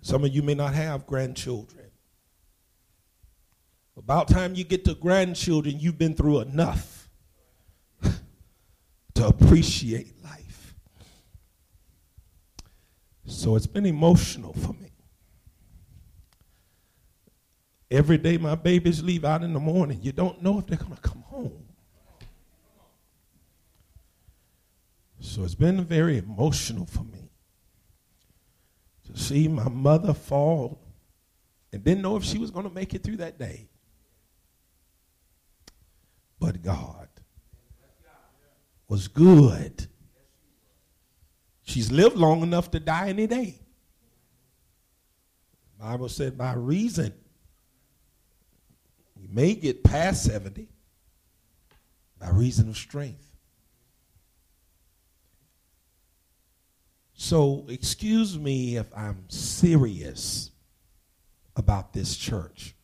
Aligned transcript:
Some 0.00 0.24
of 0.24 0.34
you 0.34 0.42
may 0.42 0.54
not 0.54 0.74
have 0.74 1.06
grandchildren. 1.06 1.90
About 3.96 4.28
time 4.28 4.54
you 4.54 4.64
get 4.64 4.84
to 4.84 4.94
grandchildren, 4.94 5.78
you've 5.80 5.98
been 5.98 6.14
through 6.14 6.40
enough 6.40 7.08
to 9.14 9.26
appreciate 9.26 10.12
life. 10.22 10.74
So 13.26 13.56
it's 13.56 13.66
been 13.66 13.86
emotional 13.86 14.52
for 14.52 14.72
me. 14.74 14.92
Every 17.90 18.18
day 18.18 18.38
my 18.38 18.54
babies 18.54 19.02
leave 19.02 19.24
out 19.24 19.42
in 19.42 19.52
the 19.52 19.60
morning, 19.60 19.98
you 20.02 20.12
don't 20.12 20.42
know 20.42 20.58
if 20.58 20.66
they're 20.66 20.78
going 20.78 20.94
to 20.94 21.00
come 21.00 21.22
home. 21.22 21.64
So 25.20 25.42
it's 25.42 25.54
been 25.54 25.84
very 25.84 26.18
emotional 26.18 26.86
for 26.86 27.02
me 27.02 27.27
to 29.12 29.18
see 29.18 29.48
my 29.48 29.68
mother 29.68 30.14
fall 30.14 30.80
and 31.72 31.82
didn't 31.84 32.02
know 32.02 32.16
if 32.16 32.24
she 32.24 32.38
was 32.38 32.50
going 32.50 32.68
to 32.68 32.74
make 32.74 32.94
it 32.94 33.02
through 33.02 33.16
that 33.18 33.38
day. 33.38 33.68
But 36.38 36.62
God 36.62 37.08
was 38.88 39.08
good. 39.08 39.86
She's 41.62 41.92
lived 41.92 42.16
long 42.16 42.42
enough 42.42 42.70
to 42.70 42.80
die 42.80 43.08
any 43.08 43.26
day. 43.26 43.60
The 45.78 45.84
Bible 45.84 46.08
said, 46.08 46.38
by 46.38 46.54
reason 46.54 47.12
you 49.20 49.28
may 49.30 49.54
get 49.54 49.84
past 49.84 50.24
70 50.24 50.68
by 52.18 52.30
reason 52.30 52.68
of 52.68 52.76
strength. 52.76 53.27
So, 57.20 57.66
excuse 57.68 58.38
me 58.38 58.76
if 58.76 58.86
I'm 58.96 59.28
serious 59.28 60.52
about 61.56 61.92
this 61.92 62.16
church. 62.16 62.76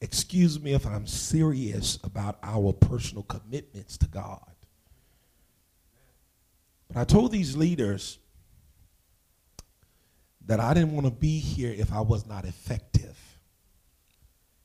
Excuse 0.00 0.60
me 0.60 0.72
if 0.72 0.86
I'm 0.86 1.08
serious 1.08 1.98
about 2.04 2.38
our 2.44 2.72
personal 2.72 3.24
commitments 3.24 3.98
to 3.98 4.06
God. 4.06 4.52
But 6.86 6.98
I 6.98 7.04
told 7.04 7.32
these 7.32 7.56
leaders 7.56 8.20
that 10.46 10.60
I 10.60 10.74
didn't 10.74 10.92
want 10.92 11.06
to 11.06 11.12
be 11.12 11.40
here 11.40 11.74
if 11.76 11.92
I 11.92 12.02
was 12.02 12.24
not 12.24 12.44
effective. 12.44 13.18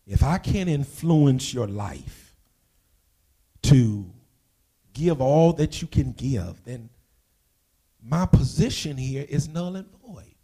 If 0.06 0.22
I 0.22 0.38
can't 0.38 0.70
influence 0.70 1.56
your 1.56 1.68
life 1.68 2.36
to 3.64 4.06
give 4.94 5.20
all 5.20 5.54
that 5.54 5.82
you 5.82 5.88
can 5.88 6.12
give, 6.12 6.64
then 6.66 6.92
my 8.06 8.26
position 8.26 8.98
here 8.98 9.26
is 9.28 9.48
null 9.48 9.76
and 9.76 9.88
void. 10.06 10.36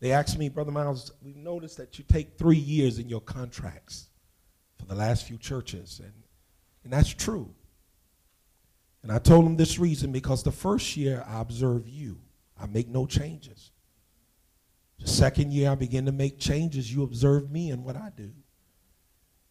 They 0.00 0.12
asked 0.12 0.38
me, 0.38 0.48
Brother 0.48 0.72
Miles, 0.72 1.12
we've 1.22 1.36
noticed 1.36 1.76
that 1.76 1.98
you 1.98 2.04
take 2.08 2.36
three 2.36 2.56
years 2.56 2.98
in 2.98 3.08
your 3.08 3.20
contracts 3.20 4.08
for 4.78 4.86
the 4.86 4.94
last 4.94 5.26
few 5.26 5.38
churches, 5.38 6.00
and, 6.02 6.12
and 6.82 6.92
that's 6.92 7.10
true. 7.10 7.54
And 9.02 9.12
I 9.12 9.18
told 9.18 9.44
them 9.44 9.56
this 9.56 9.78
reason 9.78 10.10
because 10.10 10.42
the 10.42 10.52
first 10.52 10.96
year 10.96 11.24
I 11.28 11.40
observe 11.40 11.88
you, 11.88 12.18
I 12.60 12.66
make 12.66 12.88
no 12.88 13.06
changes. 13.06 13.70
The 15.00 15.08
second 15.08 15.52
year, 15.52 15.70
I 15.70 15.74
begin 15.74 16.06
to 16.06 16.12
make 16.12 16.38
changes. 16.38 16.92
You 16.92 17.02
observe 17.02 17.50
me 17.50 17.70
and 17.70 17.84
what 17.84 17.96
I 17.96 18.10
do. 18.16 18.30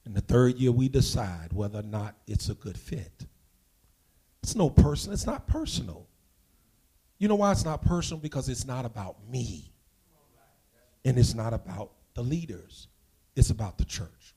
And 0.06 0.16
the 0.16 0.22
third 0.22 0.58
year, 0.58 0.72
we 0.72 0.90
decide 0.90 1.54
whether 1.54 1.80
or 1.80 1.84
not 1.84 2.16
it's 2.28 2.50
a 2.50 2.56
good 2.56 2.78
fit. 2.78 3.26
It's 4.44 4.56
no 4.56 4.70
person. 4.70 5.14
It's 5.14 5.26
not 5.26 5.48
personal. 5.48 6.08
You 7.20 7.28
know 7.28 7.36
why 7.36 7.52
it's 7.52 7.66
not 7.66 7.84
personal? 7.84 8.20
Because 8.20 8.50
it's 8.50 8.66
not 8.66 8.86
about 8.86 9.18
me. 9.30 9.72
And 11.06 11.18
it's 11.18 11.34
not 11.34 11.54
about 11.54 11.92
the 12.14 12.24
leaders. 12.24 12.88
It's 13.36 13.50
about 13.50 13.78
the 13.78 13.86
church. 13.86 14.36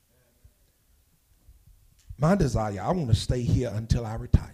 My 2.17 2.35
desire, 2.35 2.81
I 2.81 2.91
want 2.91 3.09
to 3.09 3.15
stay 3.15 3.41
here 3.41 3.71
until 3.73 4.05
I 4.05 4.15
retire. 4.15 4.51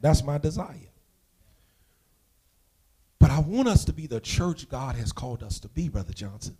That's 0.00 0.24
my 0.24 0.38
desire. 0.38 0.90
But 3.20 3.30
I 3.30 3.38
want 3.38 3.68
us 3.68 3.84
to 3.84 3.92
be 3.92 4.08
the 4.08 4.18
church 4.18 4.68
God 4.68 4.96
has 4.96 5.12
called 5.12 5.44
us 5.44 5.60
to 5.60 5.68
be, 5.68 5.88
Brother 5.88 6.12
Johnson. 6.12 6.56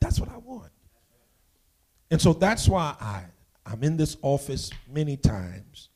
That's 0.00 0.20
what 0.20 0.30
I 0.30 0.36
want. 0.38 0.70
And 2.10 2.20
so 2.20 2.32
that's 2.32 2.68
why 2.68 2.94
I, 3.00 3.24
I'm 3.66 3.82
in 3.82 3.96
this 3.96 4.16
office 4.22 4.70
many 4.88 5.16
times 5.16 5.88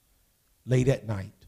late 0.67 0.89
at 0.89 1.07
night, 1.07 1.42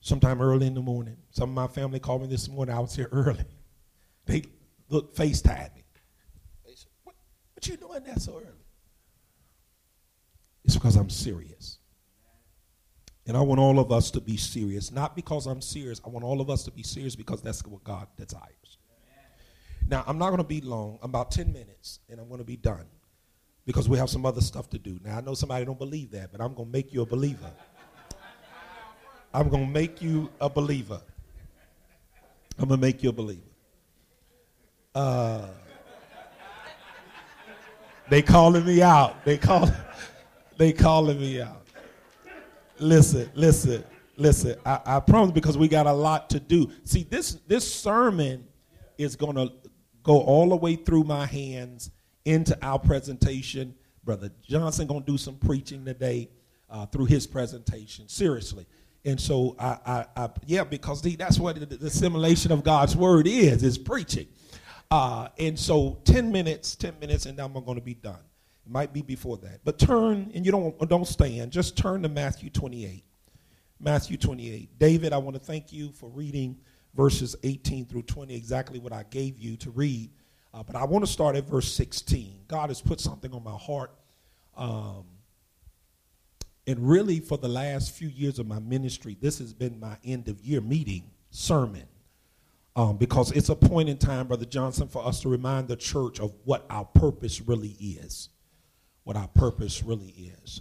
sometime 0.00 0.40
early 0.40 0.66
in 0.66 0.74
the 0.74 0.80
morning. 0.80 1.16
Some 1.30 1.50
of 1.50 1.54
my 1.54 1.66
family 1.66 2.00
called 2.00 2.22
me 2.22 2.28
this 2.28 2.48
morning. 2.48 2.74
I 2.74 2.80
was 2.80 2.94
here 2.94 3.08
early. 3.12 3.44
They 4.26 4.44
look 4.88 5.14
FaceTime 5.14 5.74
me. 5.74 5.84
They 6.66 6.74
said, 6.74 6.90
what, 7.04 7.14
what 7.54 7.66
you 7.66 7.76
doing 7.76 8.02
that 8.04 8.20
so 8.20 8.36
early? 8.36 8.46
It's 10.64 10.74
because 10.74 10.96
I'm 10.96 11.10
serious. 11.10 11.78
And 13.26 13.36
I 13.36 13.40
want 13.40 13.60
all 13.60 13.78
of 13.78 13.92
us 13.92 14.10
to 14.12 14.20
be 14.20 14.36
serious, 14.36 14.90
not 14.90 15.14
because 15.14 15.46
I'm 15.46 15.60
serious. 15.60 16.00
I 16.04 16.08
want 16.08 16.24
all 16.24 16.40
of 16.40 16.50
us 16.50 16.64
to 16.64 16.70
be 16.70 16.82
serious 16.82 17.14
because 17.14 17.42
that's 17.42 17.64
what 17.64 17.84
God 17.84 18.08
desires. 18.16 18.78
Now, 19.86 20.04
I'm 20.06 20.18
not 20.18 20.28
going 20.28 20.38
to 20.38 20.44
be 20.44 20.60
long, 20.60 20.98
I'm 21.02 21.10
about 21.10 21.30
10 21.32 21.52
minutes, 21.52 21.98
and 22.08 22.20
I'm 22.20 22.28
going 22.28 22.38
to 22.38 22.44
be 22.44 22.56
done 22.56 22.86
because 23.66 23.88
we 23.88 23.98
have 23.98 24.08
some 24.08 24.24
other 24.24 24.40
stuff 24.40 24.70
to 24.70 24.78
do. 24.78 24.98
Now, 25.04 25.18
I 25.18 25.20
know 25.20 25.34
somebody 25.34 25.64
don't 25.64 25.78
believe 25.78 26.12
that, 26.12 26.32
but 26.32 26.40
I'm 26.40 26.54
going 26.54 26.68
to 26.68 26.72
make 26.72 26.92
you 26.92 27.02
a 27.02 27.06
believer. 27.06 27.50
I'm 29.32 29.48
going 29.48 29.66
to 29.66 29.72
make 29.72 30.02
you 30.02 30.30
a 30.40 30.48
believer. 30.48 31.00
I'm 32.58 32.68
going 32.68 32.80
to 32.80 32.86
make 32.86 33.02
you 33.02 33.10
a 33.10 33.12
believer. 33.12 33.40
Uh, 34.94 35.46
they 38.08 38.22
calling 38.22 38.64
me 38.64 38.82
out. 38.82 39.24
They 39.24 39.38
call, 39.38 39.70
they 40.56 40.72
calling 40.72 41.20
me 41.20 41.40
out 41.40 41.60
listen, 42.80 43.30
listen, 43.34 43.84
listen. 44.16 44.56
I, 44.64 44.80
I 44.84 45.00
promise 45.00 45.32
because 45.32 45.56
we 45.56 45.68
got 45.68 45.86
a 45.86 45.92
lot 45.92 46.30
to 46.30 46.40
do. 46.40 46.70
See, 46.84 47.04
this 47.04 47.34
this 47.46 47.72
sermon 47.72 48.46
is 48.98 49.16
going 49.16 49.36
to 49.36 49.52
go 50.02 50.20
all 50.20 50.48
the 50.48 50.56
way 50.56 50.76
through 50.76 51.04
my 51.04 51.26
hands 51.26 51.90
into 52.24 52.58
our 52.62 52.78
presentation. 52.78 53.74
Brother 54.04 54.30
Johnson 54.42 54.86
going 54.86 55.04
to 55.04 55.12
do 55.12 55.18
some 55.18 55.36
preaching 55.36 55.84
today 55.84 56.30
uh, 56.68 56.86
through 56.86 57.06
his 57.06 57.26
presentation. 57.26 58.08
Seriously. 58.08 58.66
And 59.04 59.20
so, 59.20 59.56
I, 59.58 59.78
I, 59.86 60.06
I 60.24 60.30
yeah, 60.46 60.64
because 60.64 61.00
the, 61.00 61.16
that's 61.16 61.38
what 61.38 61.58
the, 61.58 61.66
the 61.66 61.86
assimilation 61.86 62.52
of 62.52 62.62
God's 62.62 62.96
word 62.96 63.26
is, 63.26 63.62
is 63.62 63.78
preaching. 63.78 64.26
Uh, 64.90 65.28
and 65.38 65.58
so 65.58 66.00
10 66.04 66.32
minutes, 66.32 66.74
10 66.76 66.98
minutes, 66.98 67.26
and 67.26 67.38
I'm 67.38 67.52
going 67.52 67.76
to 67.76 67.80
be 67.80 67.94
done. 67.94 68.20
It 68.66 68.72
might 68.72 68.92
be 68.92 69.02
before 69.02 69.38
that. 69.38 69.60
But 69.64 69.78
turn, 69.78 70.30
and 70.34 70.44
you 70.44 70.52
don't, 70.52 70.88
don't 70.88 71.06
stand, 71.06 71.52
just 71.52 71.76
turn 71.76 72.02
to 72.02 72.08
Matthew 72.08 72.50
28. 72.50 73.04
Matthew 73.78 74.16
28. 74.16 74.78
David, 74.78 75.12
I 75.12 75.18
want 75.18 75.34
to 75.36 75.40
thank 75.40 75.72
you 75.72 75.92
for 75.92 76.10
reading 76.10 76.58
verses 76.94 77.36
18 77.44 77.86
through 77.86 78.02
20, 78.02 78.34
exactly 78.34 78.78
what 78.78 78.92
I 78.92 79.04
gave 79.04 79.38
you 79.38 79.56
to 79.58 79.70
read. 79.70 80.10
Uh, 80.52 80.62
but 80.62 80.76
I 80.76 80.84
want 80.84 81.04
to 81.04 81.10
start 81.10 81.36
at 81.36 81.44
verse 81.44 81.72
16. 81.72 82.40
God 82.48 82.68
has 82.68 82.82
put 82.82 83.00
something 83.00 83.32
on 83.32 83.44
my 83.44 83.56
heart. 83.56 83.92
Um, 84.56 85.04
and 86.70 86.88
really, 86.88 87.20
for 87.20 87.36
the 87.36 87.48
last 87.48 87.92
few 87.92 88.08
years 88.08 88.38
of 88.38 88.46
my 88.46 88.58
ministry, 88.58 89.16
this 89.20 89.38
has 89.38 89.52
been 89.52 89.78
my 89.80 89.96
end 90.04 90.28
of 90.28 90.40
year 90.40 90.60
meeting 90.60 91.10
sermon. 91.30 91.86
Um, 92.76 92.96
because 92.96 93.32
it's 93.32 93.48
a 93.48 93.56
point 93.56 93.88
in 93.88 93.98
time, 93.98 94.28
Brother 94.28 94.44
Johnson, 94.44 94.86
for 94.88 95.04
us 95.04 95.20
to 95.22 95.28
remind 95.28 95.68
the 95.68 95.76
church 95.76 96.20
of 96.20 96.32
what 96.44 96.64
our 96.70 96.84
purpose 96.84 97.40
really 97.40 97.76
is 97.80 98.28
what 99.04 99.16
our 99.16 99.28
purpose 99.28 99.82
really 99.82 100.32
is. 100.44 100.60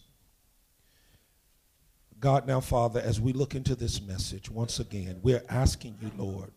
God, 2.19 2.47
now, 2.47 2.59
Father, 2.59 2.99
as 2.99 3.21
we 3.21 3.31
look 3.31 3.55
into 3.55 3.75
this 3.75 4.01
message, 4.01 4.49
once 4.49 4.79
again, 4.79 5.19
we're 5.21 5.43
asking 5.49 5.97
you, 6.01 6.11
Lord, 6.17 6.51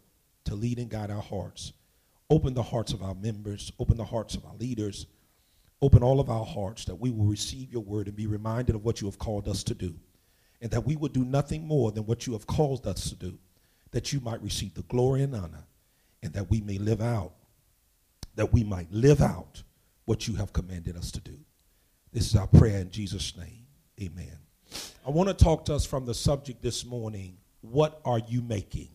to 0.44 0.54
lead 0.54 0.78
and 0.78 0.88
guide 0.88 1.10
our 1.10 1.20
hearts. 1.20 1.72
Open 2.30 2.54
the 2.54 2.62
hearts 2.62 2.92
of 2.92 3.02
our 3.02 3.14
members, 3.14 3.72
open 3.78 3.96
the 3.96 4.04
hearts 4.04 4.34
of 4.34 4.44
our 4.44 4.54
leaders, 4.56 5.06
open 5.82 6.02
all 6.02 6.20
of 6.20 6.30
our 6.30 6.44
hearts 6.44 6.84
that 6.84 6.94
we 6.94 7.10
will 7.10 7.26
receive 7.26 7.72
your 7.72 7.82
word 7.82 8.06
and 8.06 8.16
be 8.16 8.28
reminded 8.28 8.76
of 8.76 8.84
what 8.84 9.00
you 9.00 9.08
have 9.08 9.18
called 9.18 9.48
us 9.48 9.64
to 9.64 9.74
do, 9.74 9.94
and 10.60 10.70
that 10.70 10.86
we 10.86 10.94
will 10.94 11.08
do 11.08 11.24
nothing 11.24 11.66
more 11.66 11.90
than 11.90 12.06
what 12.06 12.26
you 12.26 12.32
have 12.32 12.46
called 12.46 12.86
us 12.86 13.10
to 13.10 13.16
do, 13.16 13.36
that 13.90 14.12
you 14.12 14.20
might 14.20 14.40
receive 14.40 14.72
the 14.74 14.82
glory 14.82 15.22
and 15.22 15.34
honor, 15.34 15.66
and 16.22 16.32
that 16.32 16.48
we 16.48 16.60
may 16.60 16.78
live 16.78 17.00
out, 17.00 17.32
that 18.36 18.52
we 18.52 18.62
might 18.62 18.90
live 18.92 19.20
out 19.20 19.62
what 20.04 20.28
you 20.28 20.36
have 20.36 20.52
commanded 20.52 20.96
us 20.96 21.10
to 21.10 21.20
do. 21.20 21.36
This 22.12 22.26
is 22.26 22.36
our 22.36 22.46
prayer 22.46 22.78
in 22.78 22.90
Jesus' 22.90 23.36
name. 23.36 23.66
Amen. 24.00 24.38
I 25.06 25.10
want 25.10 25.28
to 25.28 25.44
talk 25.44 25.64
to 25.66 25.74
us 25.74 25.84
from 25.84 26.06
the 26.06 26.14
subject 26.14 26.62
this 26.62 26.84
morning 26.84 27.36
what 27.60 28.00
are 28.04 28.18
you 28.18 28.42
making? 28.42 28.88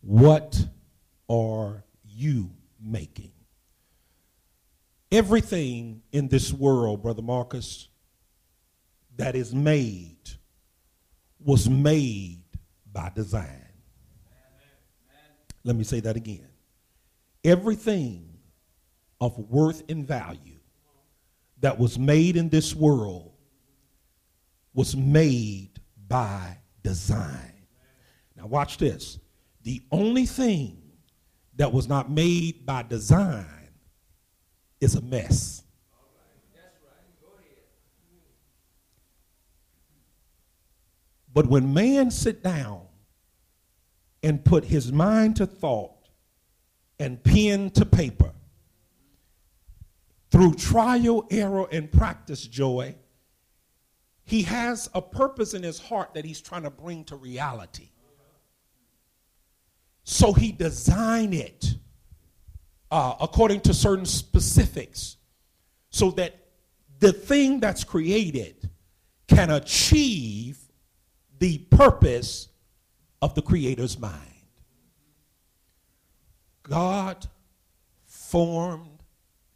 What 0.00 0.64
are 1.28 1.84
you 2.04 2.50
making? 2.80 3.32
Everything 5.12 6.02
in 6.12 6.28
this 6.28 6.52
world, 6.52 7.02
Brother 7.02 7.22
Marcus, 7.22 7.88
that 9.16 9.34
is 9.34 9.52
made 9.52 10.16
was 11.40 11.68
made 11.68 12.42
by 12.92 13.10
design. 13.14 13.66
Let 15.64 15.76
me 15.76 15.84
say 15.84 16.00
that 16.00 16.16
again. 16.16 16.48
Everything 17.44 18.38
of 19.20 19.36
worth 19.38 19.82
and 19.88 20.06
value 20.06 20.58
that 21.60 21.78
was 21.78 21.98
made 21.98 22.36
in 22.36 22.48
this 22.48 22.74
world 22.74 23.32
was 24.74 24.96
made 24.96 25.80
by 26.08 26.56
design. 26.82 27.66
Now, 28.36 28.46
watch 28.46 28.78
this. 28.78 29.18
The 29.62 29.82
only 29.90 30.24
thing 30.24 30.80
that 31.56 31.72
was 31.72 31.88
not 31.88 32.10
made 32.10 32.64
by 32.64 32.82
design 32.84 33.59
is 34.80 34.94
a 34.94 35.00
mess. 35.00 35.62
But 41.32 41.46
when 41.46 41.72
man 41.72 42.10
sit 42.10 42.42
down 42.42 42.82
and 44.22 44.44
put 44.44 44.64
his 44.64 44.92
mind 44.92 45.36
to 45.36 45.46
thought 45.46 46.08
and 46.98 47.22
pen 47.22 47.70
to 47.70 47.86
paper, 47.86 48.32
through 50.30 50.54
trial, 50.54 51.26
error, 51.30 51.66
and 51.72 51.90
practice, 51.90 52.46
joy, 52.46 52.94
he 54.24 54.42
has 54.42 54.88
a 54.94 55.02
purpose 55.02 55.54
in 55.54 55.62
his 55.62 55.78
heart 55.80 56.14
that 56.14 56.24
he's 56.24 56.40
trying 56.40 56.62
to 56.62 56.70
bring 56.70 57.04
to 57.04 57.16
reality. 57.16 57.90
So 60.04 60.32
he 60.32 60.52
designed 60.52 61.34
it 61.34 61.74
uh, 62.90 63.14
according 63.20 63.60
to 63.60 63.74
certain 63.74 64.06
specifics 64.06 65.16
so 65.90 66.10
that 66.12 66.34
the 66.98 67.12
thing 67.12 67.60
that's 67.60 67.84
created 67.84 68.68
can 69.26 69.50
achieve 69.50 70.58
the 71.38 71.58
purpose 71.58 72.48
of 73.22 73.34
the 73.34 73.42
Creator's 73.42 73.98
mind. 73.98 74.16
God 76.62 77.26
formed 78.06 79.02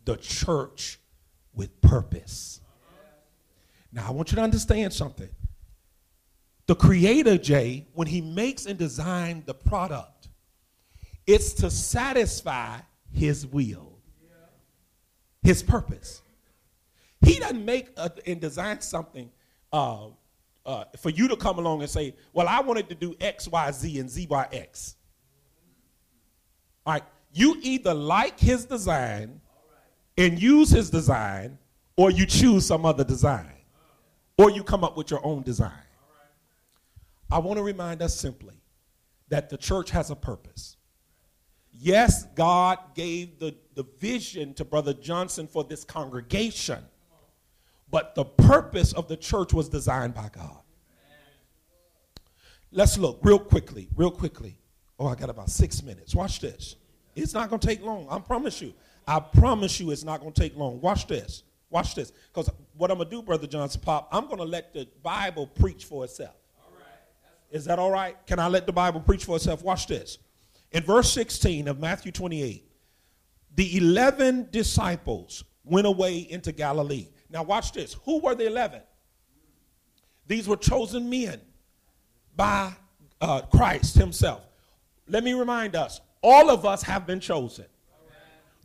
the 0.05 0.17
church 0.17 0.99
with 1.55 1.81
purpose. 1.81 2.61
Now, 3.93 4.09
I 4.09 4.11
want 4.11 4.33
you 4.33 4.37
to 4.37 4.43
understand 4.43 4.93
something. 4.93 5.29
The 6.67 6.75
Creator, 6.75 7.39
Jay, 7.39 7.87
when 7.95 8.09
He 8.09 8.21
makes 8.21 8.67
and 8.67 8.79
designs 8.79 9.45
the 9.45 9.55
product, 9.55 10.29
it's 11.27 11.53
to 11.55 11.71
satisfy 11.71 12.79
His 13.15 13.47
will, 13.47 13.99
His 15.43 15.63
purpose. 15.63 16.23
He 17.25 17.39
doesn't 17.39 17.65
make 17.65 17.89
a, 17.97 18.11
and 18.27 18.41
design 18.41 18.81
something 18.81 19.31
uh, 19.73 20.09
uh, 20.67 20.85
for 20.99 21.11
you 21.11 21.29
to 21.29 21.37
come 21.37 21.59
along 21.59 21.81
and 21.81 21.91
say, 21.91 22.15
well, 22.33 22.49
I 22.49 22.61
wanted 22.61 22.89
to 22.91 22.95
do 22.95 23.15
X, 23.21 23.49
Y, 23.49 23.71
Z, 23.71 23.99
and 23.99 24.11
Z, 24.11 24.27
Y, 24.29 24.49
X. 24.53 24.97
All 26.85 26.95
right. 26.95 27.03
You 27.33 27.57
either 27.63 27.95
like 27.95 28.39
his 28.39 28.65
design 28.65 29.41
and 30.17 30.41
use 30.41 30.71
his 30.71 30.91
design, 30.91 31.59
or 31.97 32.11
you 32.11 32.27
choose 32.27 32.67
some 32.67 32.87
other 32.87 33.05
design, 33.05 33.53
or 34.39 34.51
you 34.51 34.63
come 34.63 34.85
up 34.85 34.97
with 34.97 35.11
your 35.11 35.25
own 35.25 35.43
design. 35.43 35.73
I 37.31 37.39
want 37.39 37.57
to 37.57 37.63
remind 37.63 38.03
us 38.03 38.15
simply 38.15 38.55
that 39.29 39.49
the 39.51 39.57
church 39.57 39.91
has 39.91 40.11
a 40.11 40.17
purpose. 40.17 40.77
Yes, 41.77 42.25
God 42.35 42.79
gave 42.95 43.39
the, 43.39 43.55
the 43.75 43.85
vision 43.99 44.55
to 44.55 44.65
Brother 44.65 44.95
Johnson 44.95 45.47
for 45.47 45.65
this 45.65 45.85
congregation 45.85 46.79
but 47.95 48.17
the 48.17 48.25
purpose 48.25 48.93
of 48.93 49.07
the 49.07 49.17
church 49.17 49.53
was 49.53 49.69
designed 49.69 50.15
by 50.15 50.29
God. 50.33 50.59
Let's 52.73 52.99
look 52.99 53.21
real 53.23 53.39
quickly, 53.39 53.87
real 53.95 54.11
quickly. 54.11 54.59
Oh, 54.99 55.07
I 55.07 55.15
got 55.15 55.31
about 55.31 55.49
six 55.49 55.81
minutes. 55.81 56.13
Watch 56.13 56.41
this. 56.41 56.75
It's 57.15 57.35
not 57.35 57.49
going 57.51 57.61
to 57.61 57.67
take 57.69 57.85
long. 57.85 58.09
I 58.11 58.19
promise 58.19 58.61
you. 58.61 58.75
I 59.07 59.21
promise 59.21 59.79
you 59.79 59.93
it's 59.93 60.03
not 60.03 60.19
going 60.19 60.33
to 60.33 60.41
take 60.41 60.57
long. 60.57 60.81
Watch 60.81 61.07
this. 61.07 61.45
Watch 61.71 61.95
this. 61.95 62.11
Because 62.33 62.51
what 62.77 62.91
I'm 62.91 62.97
going 62.97 63.09
to 63.09 63.15
do, 63.15 63.23
Brother 63.23 63.47
Johnson 63.47 63.81
Pop, 63.81 64.09
I'm 64.11 64.27
going 64.27 64.39
to 64.39 64.45
let 64.45 64.75
the 64.75 64.89
Bible 65.01 65.47
preach 65.47 65.85
for 65.85 66.03
itself. 66.03 66.35
Is 67.53 67.65
that 67.67 67.79
all 67.79 67.93
right? 67.93 68.17
Can 68.27 68.41
I 68.41 68.49
let 68.49 68.67
the 68.67 68.73
Bible 68.73 69.03
preach 69.03 69.25
for 69.25 69.37
itself? 69.37 69.63
Watch 69.63 69.87
this. 69.87 70.19
In 70.75 70.83
verse 70.83 71.11
16 71.13 71.69
of 71.69 71.79
Matthew 71.79 72.11
28, 72.11 72.65
the 73.55 73.77
11 73.77 74.49
disciples 74.51 75.45
went 75.63 75.87
away 75.87 76.19
into 76.19 76.51
Galilee. 76.51 77.07
Now, 77.31 77.45
watch 77.45 77.71
this. 77.73 77.95
Who 78.05 78.19
were 78.19 78.35
the 78.35 78.47
11? 78.49 78.81
These 80.27 80.49
were 80.49 80.57
chosen 80.57 81.09
men 81.09 81.41
by 82.35 82.73
uh, 83.21 83.43
Christ 83.43 83.95
Himself. 83.95 84.43
Let 85.07 85.23
me 85.23 85.33
remind 85.33 85.77
us 85.77 86.01
all 86.23 86.51
of 86.51 86.67
us 86.67 86.83
have 86.83 87.07
been 87.07 87.21
chosen. 87.21 87.67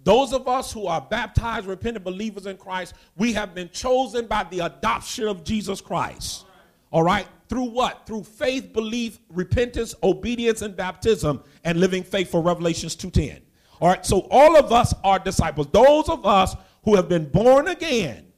Those 0.03 0.33
of 0.33 0.47
us 0.47 0.71
who 0.71 0.87
are 0.87 1.01
baptized, 1.01 1.67
repentant 1.67 2.03
believers 2.03 2.47
in 2.47 2.57
Christ, 2.57 2.95
we 3.17 3.33
have 3.33 3.53
been 3.53 3.69
chosen 3.69 4.25
by 4.25 4.45
the 4.45 4.61
adoption 4.61 5.27
of 5.27 5.43
Jesus 5.43 5.79
Christ. 5.79 6.45
All 6.91 7.03
right? 7.03 7.27
Through 7.47 7.71
what? 7.71 8.05
Through 8.05 8.23
faith, 8.23 8.73
belief, 8.73 9.19
repentance, 9.29 9.95
obedience, 10.03 10.61
and 10.61 10.75
baptism, 10.75 11.43
and 11.63 11.79
living 11.79 12.03
faithful, 12.03 12.43
Revelations 12.43 12.95
2.10. 12.95 13.41
All 13.81 13.87
right, 13.87 14.05
so 14.05 14.27
all 14.29 14.57
of 14.57 14.71
us 14.71 14.93
are 15.03 15.19
disciples. 15.19 15.67
Those 15.71 16.09
of 16.09 16.25
us 16.25 16.55
who 16.83 16.95
have 16.95 17.07
been 17.07 17.29
born 17.29 17.69
again 17.69 18.29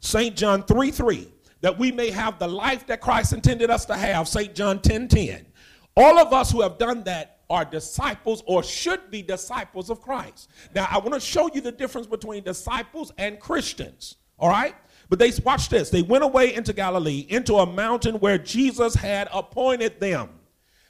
St. 0.00 0.36
John 0.36 0.62
3 0.62 0.90
3, 0.90 1.28
that 1.60 1.78
we 1.78 1.90
may 1.90 2.10
have 2.10 2.38
the 2.38 2.48
life 2.48 2.86
that 2.86 3.00
Christ 3.00 3.32
intended 3.32 3.70
us 3.70 3.84
to 3.86 3.96
have, 3.96 4.28
St. 4.28 4.54
John 4.54 4.80
10 4.80 5.08
10. 5.08 5.46
All 5.96 6.18
of 6.18 6.32
us 6.32 6.52
who 6.52 6.62
have 6.62 6.78
done 6.78 7.02
that 7.04 7.40
are 7.50 7.64
disciples 7.64 8.42
or 8.46 8.62
should 8.62 9.10
be 9.10 9.22
disciples 9.22 9.90
of 9.90 10.00
Christ. 10.00 10.50
Now, 10.74 10.86
I 10.90 10.98
want 10.98 11.14
to 11.14 11.20
show 11.20 11.50
you 11.52 11.60
the 11.60 11.72
difference 11.72 12.06
between 12.06 12.44
disciples 12.44 13.12
and 13.18 13.40
Christians, 13.40 14.16
all 14.38 14.50
right? 14.50 14.76
But 15.08 15.18
they 15.18 15.32
watch 15.44 15.68
this. 15.68 15.90
They 15.90 16.02
went 16.02 16.24
away 16.24 16.54
into 16.54 16.72
Galilee, 16.72 17.26
into 17.28 17.56
a 17.56 17.66
mountain 17.66 18.16
where 18.16 18.38
Jesus 18.38 18.94
had 18.94 19.28
appointed 19.32 20.00
them. 20.00 20.28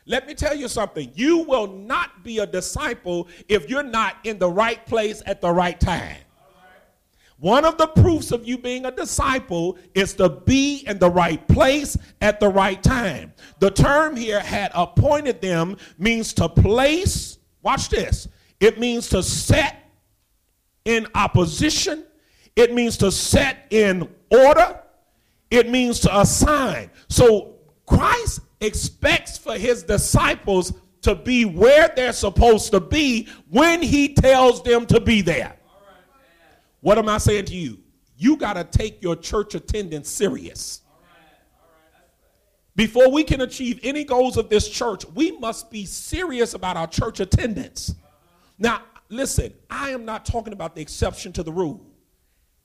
Let 0.06 0.26
me 0.26 0.34
tell 0.34 0.56
you 0.56 0.68
something. 0.68 1.12
You 1.14 1.38
will 1.38 1.66
not 1.66 2.24
be 2.24 2.38
a 2.38 2.46
disciple 2.46 3.28
if 3.48 3.68
you're 3.68 3.82
not 3.82 4.16
in 4.24 4.38
the 4.38 4.48
right 4.48 4.84
place 4.86 5.22
at 5.26 5.40
the 5.40 5.50
right 5.50 5.78
time. 5.78 6.16
One 7.40 7.64
of 7.64 7.78
the 7.78 7.86
proofs 7.86 8.32
of 8.32 8.48
you 8.48 8.58
being 8.58 8.84
a 8.86 8.90
disciple 8.90 9.78
is 9.94 10.14
to 10.14 10.28
be 10.28 10.84
in 10.88 10.98
the 10.98 11.10
right 11.10 11.46
place 11.46 11.96
at 12.20 12.40
the 12.40 12.48
right 12.48 12.82
time. 12.82 13.32
The 13.60 13.70
term 13.70 14.16
here 14.16 14.40
had 14.40 14.72
appointed 14.74 15.40
them 15.40 15.76
means 15.98 16.32
to 16.34 16.48
place, 16.48 17.38
watch 17.62 17.90
this, 17.90 18.26
it 18.58 18.80
means 18.80 19.08
to 19.10 19.22
set 19.22 19.76
in 20.84 21.06
opposition, 21.14 22.04
it 22.58 22.74
means 22.74 22.96
to 22.96 23.12
set 23.12 23.66
in 23.70 24.08
order, 24.30 24.80
it 25.48 25.70
means 25.70 26.00
to 26.00 26.20
assign. 26.20 26.90
So 27.08 27.54
Christ 27.86 28.40
expects 28.60 29.38
for 29.38 29.54
his 29.54 29.84
disciples 29.84 30.72
to 31.02 31.14
be 31.14 31.44
where 31.44 31.92
they're 31.94 32.12
supposed 32.12 32.72
to 32.72 32.80
be 32.80 33.28
when 33.48 33.80
he 33.80 34.12
tells 34.12 34.60
them 34.64 34.86
to 34.86 34.98
be 34.98 35.20
there. 35.20 35.56
What 36.80 36.98
am 36.98 37.08
I 37.08 37.18
saying 37.18 37.44
to 37.44 37.54
you? 37.54 37.78
You 38.16 38.36
got 38.36 38.54
to 38.54 38.64
take 38.64 39.04
your 39.04 39.14
church 39.14 39.54
attendance 39.54 40.08
serious. 40.08 40.82
Before 42.74 43.08
we 43.08 43.22
can 43.22 43.40
achieve 43.40 43.78
any 43.84 44.02
goals 44.02 44.36
of 44.36 44.48
this 44.48 44.68
church, 44.68 45.04
we 45.14 45.30
must 45.30 45.70
be 45.70 45.84
serious 45.84 46.54
about 46.54 46.76
our 46.76 46.88
church 46.88 47.20
attendance. 47.20 47.94
Now, 48.58 48.82
listen, 49.08 49.54
I 49.70 49.90
am 49.90 50.04
not 50.04 50.24
talking 50.26 50.52
about 50.52 50.74
the 50.74 50.82
exception 50.82 51.32
to 51.34 51.44
the 51.44 51.52
rule. 51.52 51.87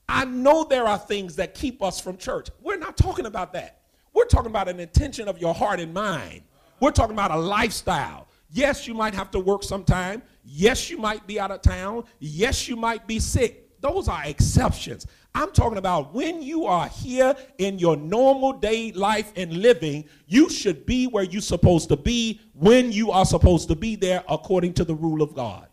I 0.08 0.24
know 0.24 0.64
there 0.64 0.86
are 0.86 0.98
things 0.98 1.36
that 1.36 1.54
keep 1.54 1.82
us 1.82 2.00
from 2.00 2.16
church. 2.16 2.48
We're 2.62 2.78
not 2.78 2.96
talking 2.96 3.26
about 3.26 3.52
that. 3.54 3.80
We're 4.12 4.26
talking 4.26 4.50
about 4.50 4.68
an 4.68 4.78
intention 4.80 5.28
of 5.28 5.38
your 5.38 5.54
heart 5.54 5.80
and 5.80 5.92
mind. 5.92 6.42
We're 6.80 6.92
talking 6.92 7.14
about 7.14 7.30
a 7.30 7.38
lifestyle. 7.38 8.28
Yes, 8.50 8.86
you 8.86 8.94
might 8.94 9.14
have 9.14 9.30
to 9.32 9.40
work 9.40 9.64
sometime. 9.64 10.22
Yes, 10.44 10.88
you 10.90 10.98
might 10.98 11.26
be 11.26 11.40
out 11.40 11.50
of 11.50 11.62
town. 11.62 12.04
Yes, 12.20 12.68
you 12.68 12.76
might 12.76 13.06
be 13.06 13.18
sick. 13.18 13.80
Those 13.80 14.08
are 14.08 14.24
exceptions. 14.24 15.06
I'm 15.34 15.50
talking 15.50 15.78
about 15.78 16.14
when 16.14 16.40
you 16.42 16.64
are 16.64 16.88
here 16.88 17.34
in 17.58 17.78
your 17.78 17.96
normal 17.96 18.52
day 18.52 18.92
life 18.92 19.32
and 19.36 19.52
living, 19.52 20.04
you 20.26 20.48
should 20.48 20.86
be 20.86 21.06
where 21.06 21.24
you're 21.24 21.42
supposed 21.42 21.88
to 21.88 21.96
be 21.96 22.40
when 22.52 22.92
you 22.92 23.10
are 23.10 23.26
supposed 23.26 23.68
to 23.68 23.74
be 23.74 23.96
there 23.96 24.22
according 24.28 24.74
to 24.74 24.84
the 24.84 24.94
rule 24.94 25.22
of 25.22 25.34
God. 25.34 25.66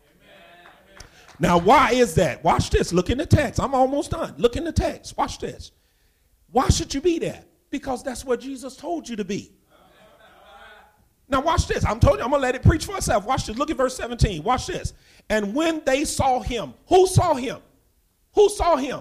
Now, 1.42 1.58
why 1.58 1.90
is 1.90 2.14
that? 2.14 2.44
Watch 2.44 2.70
this. 2.70 2.92
Look 2.92 3.10
in 3.10 3.18
the 3.18 3.26
text. 3.26 3.58
I'm 3.58 3.74
almost 3.74 4.12
done. 4.12 4.32
Look 4.38 4.54
in 4.54 4.62
the 4.62 4.70
text. 4.70 5.18
Watch 5.18 5.40
this. 5.40 5.72
Why 6.52 6.68
should 6.68 6.94
you 6.94 7.00
be 7.00 7.18
there? 7.18 7.42
Because 7.68 8.04
that's 8.04 8.24
where 8.24 8.36
Jesus 8.36 8.76
told 8.76 9.08
you 9.08 9.16
to 9.16 9.24
be. 9.24 9.50
Now, 11.28 11.40
watch 11.40 11.66
this. 11.66 11.84
I'm 11.84 11.98
telling 11.98 12.20
you, 12.20 12.24
I'm 12.24 12.30
going 12.30 12.40
to 12.40 12.46
let 12.46 12.54
it 12.54 12.62
preach 12.62 12.84
for 12.84 12.96
itself. 12.96 13.26
Watch 13.26 13.46
this. 13.46 13.58
Look 13.58 13.72
at 13.72 13.76
verse 13.76 13.96
17. 13.96 14.44
Watch 14.44 14.68
this. 14.68 14.92
And 15.30 15.52
when 15.52 15.82
they 15.84 16.04
saw 16.04 16.38
him, 16.38 16.74
who 16.86 17.08
saw 17.08 17.34
him? 17.34 17.58
Who 18.34 18.48
saw 18.48 18.76
him? 18.76 19.00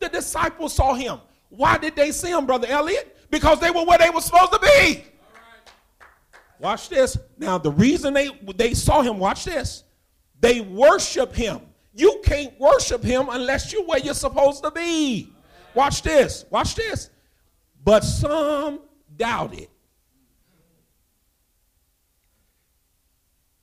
The 0.00 0.08
disciples 0.08 0.74
saw 0.74 0.94
him. 0.94 1.20
Why 1.48 1.78
did 1.78 1.94
they 1.94 2.10
see 2.10 2.30
him, 2.30 2.44
Brother 2.44 2.66
Elliot? 2.68 3.16
Because 3.30 3.60
they 3.60 3.70
were 3.70 3.84
where 3.84 3.98
they 3.98 4.10
were 4.10 4.20
supposed 4.20 4.52
to 4.52 4.58
be. 4.58 5.04
Watch 6.58 6.88
this. 6.88 7.16
Now, 7.38 7.56
the 7.56 7.70
reason 7.70 8.14
they, 8.14 8.30
they 8.56 8.74
saw 8.74 9.02
him, 9.02 9.20
watch 9.20 9.44
this, 9.44 9.84
they 10.42 10.60
worship 10.60 11.34
him. 11.34 11.60
You 11.94 12.20
can't 12.24 12.58
worship 12.58 13.02
him 13.02 13.28
unless 13.30 13.72
you're 13.72 13.84
where 13.84 14.00
you're 14.00 14.12
supposed 14.12 14.62
to 14.64 14.70
be. 14.70 15.32
Watch 15.72 16.02
this. 16.02 16.44
Watch 16.50 16.74
this. 16.74 17.10
But 17.82 18.00
some 18.00 18.80
doubted. 19.16 19.68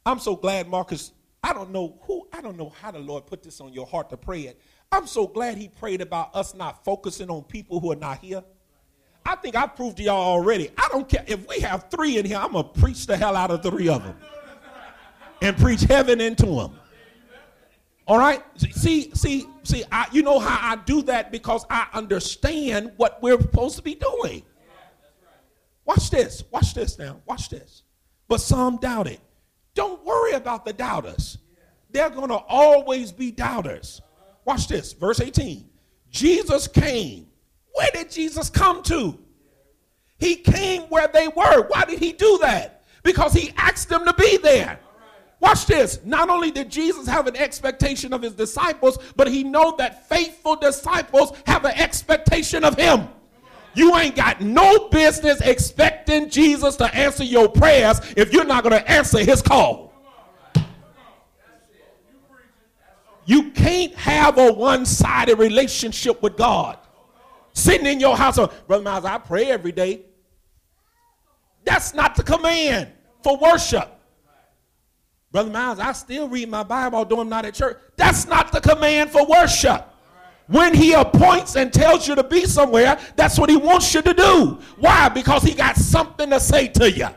I'm 0.05 0.19
so 0.19 0.35
glad, 0.35 0.67
Marcus. 0.67 1.11
I 1.43 1.53
don't 1.53 1.71
know 1.71 1.99
who, 2.03 2.27
I 2.33 2.41
don't 2.41 2.57
know 2.57 2.69
how 2.69 2.91
the 2.91 2.99
Lord 2.99 3.27
put 3.27 3.43
this 3.43 3.59
on 3.61 3.73
your 3.73 3.85
heart 3.85 4.09
to 4.09 4.17
pray 4.17 4.41
it. 4.41 4.59
I'm 4.91 5.05
so 5.05 5.27
glad 5.27 5.57
he 5.57 5.67
prayed 5.67 6.01
about 6.01 6.33
us 6.35 6.55
not 6.55 6.83
focusing 6.83 7.29
on 7.29 7.43
people 7.43 7.79
who 7.79 7.91
are 7.91 7.95
not 7.95 8.19
here. 8.19 8.43
I 9.25 9.35
think 9.35 9.55
I 9.55 9.67
proved 9.67 9.97
to 9.97 10.03
y'all 10.03 10.15
already. 10.15 10.71
I 10.77 10.87
don't 10.91 11.07
care 11.07 11.23
if 11.27 11.47
we 11.47 11.59
have 11.59 11.89
three 11.91 12.17
in 12.17 12.25
here. 12.25 12.37
I'm 12.37 12.53
gonna 12.53 12.63
preach 12.67 13.05
the 13.05 13.17
hell 13.17 13.35
out 13.35 13.51
of 13.51 13.61
three 13.63 13.89
of 13.89 14.03
them 14.03 14.15
and 15.41 15.57
preach 15.57 15.81
heaven 15.81 16.21
into 16.21 16.45
them. 16.45 16.79
All 18.07 18.17
right. 18.17 18.43
See, 18.57 19.11
see, 19.13 19.47
see. 19.63 19.83
I, 19.91 20.07
you 20.11 20.23
know 20.23 20.39
how 20.39 20.71
I 20.71 20.77
do 20.77 21.01
that 21.03 21.31
because 21.31 21.65
I 21.69 21.87
understand 21.93 22.91
what 22.97 23.21
we're 23.21 23.39
supposed 23.39 23.75
to 23.77 23.83
be 23.83 23.95
doing. 23.95 24.43
Watch 25.85 26.09
this. 26.09 26.43
Watch 26.51 26.73
this 26.73 26.97
now. 26.97 27.21
Watch 27.25 27.49
this. 27.49 27.83
But 28.27 28.41
some 28.41 28.77
doubt 28.77 29.07
it. 29.07 29.19
Don't 29.75 30.03
worry 30.03 30.33
about 30.33 30.65
the 30.65 30.73
doubters. 30.73 31.37
They're 31.91 32.09
going 32.09 32.29
to 32.29 32.35
always 32.35 33.11
be 33.11 33.31
doubters. 33.31 34.01
Watch 34.45 34.67
this. 34.67 34.93
Verse 34.93 35.19
18. 35.19 35.67
Jesus 36.11 36.67
came 36.67 37.29
where 37.79 37.89
did 37.93 38.11
Jesus 38.11 38.49
come 38.49 38.83
to? 38.83 39.17
He 40.17 40.35
came 40.35 40.81
where 40.83 41.07
they 41.07 41.29
were. 41.29 41.65
Why 41.69 41.85
did 41.85 41.99
he 41.99 42.11
do 42.11 42.37
that? 42.41 42.83
Because 43.03 43.31
he 43.31 43.53
asked 43.55 43.87
them 43.87 44.05
to 44.05 44.13
be 44.13 44.35
there. 44.35 44.79
Watch 45.39 45.65
this. 45.65 45.99
Not 46.03 46.29
only 46.29 46.51
did 46.51 46.69
Jesus 46.69 47.07
have 47.07 47.27
an 47.27 47.35
expectation 47.37 48.11
of 48.13 48.21
his 48.21 48.33
disciples, 48.33 48.97
but 49.15 49.27
he 49.27 49.43
know 49.43 49.75
that 49.77 50.09
faithful 50.09 50.55
disciples 50.55 51.31
have 51.45 51.63
an 51.65 51.71
expectation 51.75 52.63
of 52.63 52.75
him. 52.75 53.07
You 53.73 53.95
ain't 53.95 54.15
got 54.15 54.41
no 54.41 54.89
business 54.89 55.39
expecting 55.41 56.29
Jesus 56.29 56.75
to 56.77 56.93
answer 56.93 57.23
your 57.23 57.47
prayers 57.47 58.01
if 58.17 58.33
you're 58.33 58.43
not 58.43 58.63
going 58.63 58.77
to 58.77 58.91
answer 58.91 59.19
his 59.19 59.41
call. 59.41 59.93
You 63.25 63.51
can't 63.51 63.93
have 63.93 64.39
a 64.39 64.51
one-sided 64.51 65.37
relationship 65.37 66.21
with 66.23 66.35
God 66.35 66.79
sitting 67.53 67.85
in 67.85 67.99
your 67.99 68.17
house. 68.17 68.39
Brother 68.67 68.83
Miles, 68.83 69.05
I 69.05 69.19
pray 69.19 69.45
every 69.45 69.71
day. 69.71 70.01
That's 71.63 71.93
not 71.93 72.15
the 72.15 72.23
command 72.23 72.91
for 73.21 73.37
worship. 73.37 73.98
Brother 75.31 75.51
Miles, 75.51 75.79
I 75.79 75.91
still 75.91 76.27
read 76.27 76.49
my 76.49 76.63
Bible, 76.63 76.97
although 76.99 77.19
I'm 77.19 77.29
not 77.29 77.45
at 77.45 77.53
church. 77.53 77.77
That's 77.95 78.27
not 78.27 78.51
the 78.51 78.59
command 78.59 79.11
for 79.11 79.25
worship. 79.25 79.85
When 80.47 80.73
he 80.73 80.93
appoints 80.93 81.55
and 81.55 81.71
tells 81.71 82.07
you 82.07 82.15
to 82.15 82.23
be 82.23 82.45
somewhere, 82.45 82.99
that's 83.15 83.37
what 83.37 83.51
he 83.51 83.55
wants 83.55 83.93
you 83.93 84.01
to 84.01 84.13
do. 84.13 84.59
Why? 84.79 85.07
Because 85.09 85.43
he 85.43 85.53
got 85.53 85.75
something 85.75 86.31
to 86.31 86.39
say 86.39 86.67
to 86.69 86.91
you. 86.91 87.07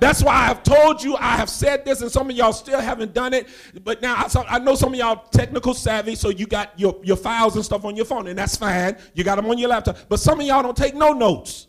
That's 0.00 0.22
why 0.22 0.48
I've 0.48 0.62
told 0.62 1.02
you, 1.02 1.16
I 1.16 1.36
have 1.36 1.48
said 1.48 1.84
this, 1.84 2.02
and 2.02 2.10
some 2.10 2.28
of 2.28 2.36
y'all 2.36 2.52
still 2.52 2.80
haven't 2.80 3.14
done 3.14 3.32
it. 3.32 3.48
But 3.84 4.02
now 4.02 4.14
I, 4.16 4.44
I 4.48 4.58
know 4.58 4.74
some 4.74 4.92
of 4.92 4.98
y'all 4.98 5.24
technical 5.30 5.72
savvy, 5.72 6.14
so 6.14 6.28
you 6.28 6.46
got 6.46 6.78
your, 6.78 6.98
your 7.02 7.16
files 7.16 7.56
and 7.56 7.64
stuff 7.64 7.84
on 7.86 7.96
your 7.96 8.06
phone, 8.06 8.26
and 8.26 8.38
that's 8.38 8.56
fine. 8.56 8.96
You 9.14 9.24
got 9.24 9.36
them 9.36 9.46
on 9.46 9.56
your 9.56 9.68
laptop. 9.68 9.96
But 10.08 10.20
some 10.20 10.40
of 10.40 10.46
y'all 10.46 10.62
don't 10.62 10.76
take 10.76 10.94
no 10.94 11.12
notes. 11.12 11.68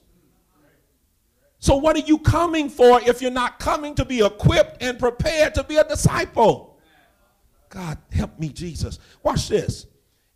So, 1.62 1.76
what 1.76 1.96
are 1.96 2.00
you 2.00 2.18
coming 2.18 2.70
for 2.70 3.00
if 3.02 3.22
you're 3.22 3.30
not 3.30 3.60
coming 3.60 3.94
to 3.96 4.04
be 4.04 4.26
equipped 4.26 4.82
and 4.82 4.98
prepared 4.98 5.54
to 5.54 5.64
be 5.64 5.78
a 5.78 5.84
disciple? 5.84 6.80
God, 7.70 8.00
help 8.12 8.40
me, 8.40 8.50
Jesus. 8.50 8.98
Watch 9.22 9.48
this. 9.48 9.86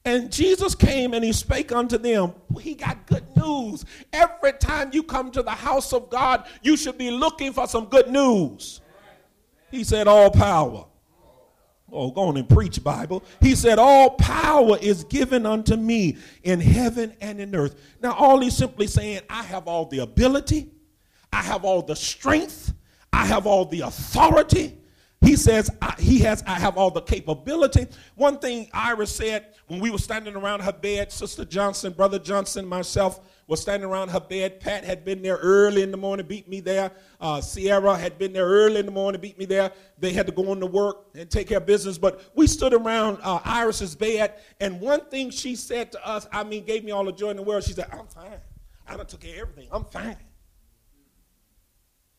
And 0.06 0.32
Jesus 0.32 0.76
came 0.76 1.16
and 1.16 1.26
he 1.26 1.34
spake 1.34 1.72
unto 1.72 1.98
them. 1.98 2.34
He 2.62 2.76
got 2.76 3.08
good 3.08 3.26
news. 3.36 3.86
Every 4.14 4.54
time 4.54 4.92
you 4.94 5.02
come 5.02 5.32
to 5.32 5.42
the 5.42 5.50
house 5.50 5.94
of 5.94 6.12
God, 6.12 6.48
you 6.62 6.78
should 6.78 7.00
be 7.00 7.10
looking 7.10 7.54
for 7.54 7.68
some 7.68 7.86
good 7.86 8.10
news. 8.12 8.82
He 9.72 9.84
said, 9.84 10.08
All 10.08 10.30
power. 10.30 10.86
Oh, 11.92 12.12
go 12.12 12.22
on 12.22 12.38
and 12.38 12.48
preach, 12.48 12.84
Bible. 12.84 13.24
He 13.42 13.56
said, 13.56 13.80
All 13.80 14.12
power 14.12 14.78
is 14.80 15.04
given 15.06 15.48
unto 15.48 15.76
me 15.76 16.18
in 16.44 16.60
heaven 16.60 17.16
and 17.20 17.42
in 17.42 17.56
earth. 17.56 17.76
Now, 18.00 18.14
all 18.14 18.40
he's 18.42 18.56
simply 18.56 18.86
saying, 18.86 19.22
I 19.28 19.42
have 19.42 19.68
all 19.68 19.88
the 19.88 20.00
ability, 20.00 20.70
I 21.36 21.42
have 21.42 21.66
all 21.66 21.82
the 21.82 21.98
strength, 21.98 22.74
I 23.12 23.26
have 23.26 23.46
all 23.46 23.66
the 23.66 23.82
authority. 23.82 24.78
He 25.20 25.36
says, 25.36 25.70
I, 25.82 25.94
He 26.00 26.20
has, 26.20 26.42
I 26.48 26.54
have 26.54 26.78
all 26.78 26.92
the 26.92 27.02
capability. 27.02 27.88
One 28.16 28.40
thing 28.40 28.70
Iris 28.74 29.14
said, 29.14 29.48
when 29.68 29.82
we 29.82 29.90
were 29.90 29.98
standing 29.98 30.36
around 30.36 30.62
her 30.62 30.72
bed, 30.72 31.12
Sister 31.12 31.44
Johnson, 31.44 31.92
Brother 31.92 32.20
Johnson, 32.20 32.66
myself 32.66 33.20
was 33.48 33.62
standing 33.62 33.90
around 33.90 34.10
her 34.10 34.20
bed. 34.22 34.62
Pat 34.62 34.86
had 34.86 35.04
been 35.04 35.22
there 35.22 35.36
early 35.36 35.82
in 35.82 35.92
the 35.92 35.98
morning, 35.98 36.26
beat 36.26 36.48
me 36.48 36.62
there. 36.62 36.90
Uh, 37.20 37.42
Sierra 37.42 37.98
had 37.98 38.18
been 38.18 38.32
there 38.32 38.46
early 38.46 38.80
in 38.80 38.86
the 38.86 38.92
morning, 38.94 39.20
beat 39.20 39.38
me 39.38 39.44
there. 39.44 39.74
They 39.98 40.14
had 40.14 40.28
to 40.28 40.32
go 40.32 40.52
on 40.52 40.62
to 40.62 40.68
work 40.68 41.08
and 41.16 41.30
take 41.30 41.50
care 41.50 41.58
of 41.58 41.66
business. 41.66 41.98
But 41.98 42.22
we 42.34 42.48
stood 42.48 42.74
around 42.74 43.20
uh, 43.24 43.42
Iris's 43.44 43.94
bed, 43.94 44.36
and 44.62 44.80
one 44.80 45.02
thing 45.10 45.32
she 45.32 45.58
said 45.58 45.92
to 45.92 46.08
us, 46.08 46.28
I 46.32 46.46
mean, 46.46 46.64
gave 46.64 46.86
me 46.86 46.92
all 46.92 47.04
the 47.04 47.12
joy 47.12 47.32
in 47.32 47.36
the 47.36 47.44
world. 47.44 47.66
She 47.66 47.74
said, 47.74 47.88
I'm 47.92 48.08
fine. 48.08 48.40
I 48.88 48.96
done 48.96 49.06
took 49.06 49.20
care 49.20 49.44
of 49.44 49.50
everything. 49.50 49.68
I'm 49.72 49.84
fine. 49.84 50.16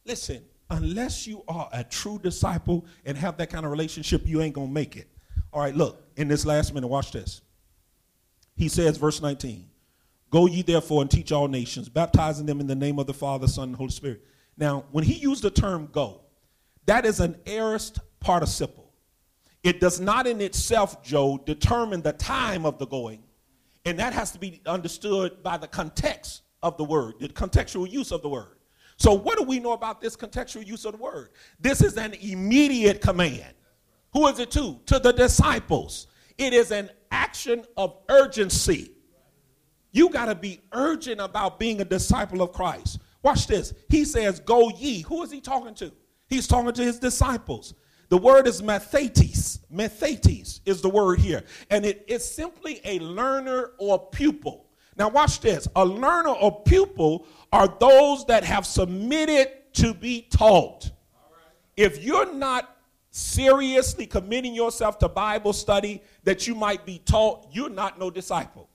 Listen, 0.07 0.43
unless 0.71 1.27
you 1.27 1.43
are 1.49 1.69
a 1.73 1.83
true 1.83 2.19
disciple 2.23 2.87
and 3.05 3.19
have 3.19 3.37
that 3.39 3.51
kind 3.51 3.67
of 3.67 3.73
relationship, 3.73 4.23
you 4.25 4.41
ain't 4.41 4.55
going 4.55 4.69
to 4.69 4.73
make 4.73 4.97
it. 4.97 5.09
All 5.53 5.61
right, 5.61 5.75
look, 5.75 6.03
in 6.17 6.29
this 6.29 6.47
last 6.47 6.73
minute, 6.73 6.87
watch 6.87 7.13
this. 7.13 7.43
He 8.57 8.69
says, 8.69 8.97
verse 8.97 9.21
19, 9.21 9.69
Go 10.31 10.47
ye 10.47 10.63
therefore 10.63 11.03
and 11.03 11.11
teach 11.11 11.33
all 11.33 11.49
nations, 11.49 11.89
baptizing 11.89 12.47
them 12.47 12.61
in 12.61 12.67
the 12.67 12.75
name 12.75 12.99
of 12.99 13.07
the 13.07 13.15
Father, 13.15 13.47
Son, 13.47 13.69
and 13.69 13.77
Holy 13.77 13.91
Spirit. 13.91 14.25
Now, 14.57 14.85
when 14.91 15.05
he 15.05 15.15
used 15.15 15.43
the 15.43 15.51
term 15.51 15.89
go, 15.93 16.23
that 16.87 17.05
is 17.05 17.21
an 17.21 17.37
aorist 17.47 18.01
participle. 18.21 18.93
It 19.63 19.81
does 19.81 20.01
not 20.01 20.27
in 20.27 20.41
itself, 20.41 21.03
Joe, 21.03 21.41
determine 21.45 22.03
the 22.03 22.13
time 22.13 22.65
of 22.65 22.79
the 22.79 22.87
going. 22.87 23.23
And 23.85 23.99
that 23.99 24.13
has 24.13 24.33
to 24.33 24.39
be 24.39 24.61
understood 24.67 25.43
by 25.43 25.59
the 25.59 25.69
context 25.69 26.43
of 26.63 26.77
the 26.77 26.85
word, 26.85 27.15
the 27.21 27.29
contextual 27.29 27.91
use 27.91 28.13
of 28.13 28.23
the 28.23 28.29
word. 28.29 28.56
So, 28.97 29.13
what 29.13 29.39
do 29.39 29.45
we 29.45 29.61
know 29.61 29.73
about 29.73 30.01
this 30.01 30.17
contextual 30.17 30.67
use 30.67 30.85
of 30.85 30.93
the 30.93 30.99
word? 30.99 31.31
This 31.61 31.83
is 31.83 31.97
an 31.97 32.15
immediate 32.15 33.01
command. 33.01 33.55
Who 34.13 34.27
is 34.29 34.39
it 34.39 34.51
to? 34.53 34.81
To 34.87 34.99
the 34.99 35.13
disciples. 35.13 36.07
It 36.39 36.53
is 36.53 36.71
an 36.71 36.91
action 37.11 37.65
of 37.77 37.97
urgency. 38.09 38.93
You 39.93 40.11
got 40.11 40.27
to 40.27 40.35
be 40.35 40.61
urgent 40.73 41.21
about 41.21 41.59
being 41.59 41.81
a 41.81 41.85
disciple 41.85 42.43
of 42.43 42.53
Christ. 42.53 43.01
Watch 43.23 43.47
this. 43.47 43.75
He 43.89 44.05
says, 44.05 44.41
Go 44.41 44.71
ye. 44.71 45.03
Who 45.03 45.23
is 45.23 45.31
he 45.31 45.41
talking 45.41 45.75
to? 45.75 45.93
He's 46.29 46.47
talking 46.47 46.73
to 46.73 46.83
his 46.83 46.99
disciples. 46.99 47.75
The 48.09 48.19
word 48.19 48.47
is 48.47 48.63
mathetes. 48.63 49.61
Mathetes 49.73 50.61
is 50.65 50.81
the 50.81 50.89
word 50.89 51.19
here. 51.19 51.43
And 51.71 51.85
it 51.85 52.05
is 52.07 52.25
simply 52.29 52.81
a 52.85 52.99
learner 53.01 53.73
or 53.79 53.99
pupil. 53.99 54.66
Now, 54.97 55.09
watch 55.09 55.41
this. 55.41 55.69
A 55.77 55.85
learner 55.85 56.31
or 56.31 56.63
pupil 56.63 57.27
are 57.53 57.69
those 57.81 58.25
that 58.27 58.45
have 58.45 58.65
submitted 58.65 59.49
to 59.75 59.93
be 59.93 60.23
taught. 60.31 60.91
If 61.77 62.03
you're 62.03 62.33
not 62.33 62.77
seriously 63.11 64.07
committing 64.07 64.55
yourself 64.55 64.99
to 64.99 65.09
Bible 65.09 65.53
study 65.53 66.03
that 66.25 66.47
you 66.47 66.55
might 66.55 66.85
be 66.87 66.99
taught, 66.99 67.49
you're 67.51 67.71
not 67.71 67.99
no 67.99 68.11
disciple. 68.11 68.69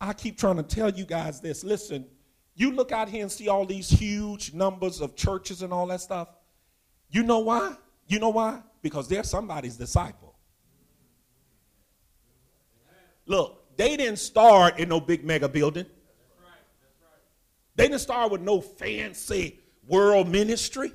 I 0.00 0.12
keep 0.12 0.38
trying 0.38 0.56
to 0.56 0.62
tell 0.62 0.90
you 0.90 1.04
guys 1.04 1.40
this. 1.40 1.64
Listen, 1.64 2.06
you 2.54 2.72
look 2.72 2.92
out 2.92 3.08
here 3.08 3.22
and 3.22 3.32
see 3.32 3.48
all 3.48 3.66
these 3.66 3.90
huge 3.90 4.54
numbers 4.54 5.00
of 5.00 5.16
churches 5.16 5.62
and 5.62 5.72
all 5.72 5.88
that 5.88 6.00
stuff. 6.00 6.28
You 7.10 7.24
know 7.24 7.40
why? 7.40 7.76
You 8.06 8.20
know 8.20 8.28
why? 8.28 8.62
Because 8.80 9.08
they're 9.08 9.24
somebody's 9.24 9.76
disciple. 9.76 10.23
Look, 13.26 13.76
they 13.76 13.96
didn't 13.96 14.18
start 14.18 14.78
in 14.78 14.88
no 14.88 15.00
big 15.00 15.24
mega 15.24 15.48
building. 15.48 15.86
They 17.76 17.88
didn't 17.88 18.00
start 18.00 18.30
with 18.30 18.40
no 18.40 18.60
fancy 18.60 19.60
world 19.86 20.28
ministry. 20.28 20.92